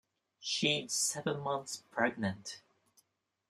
[0.39, 2.63] She is seven months pregnant.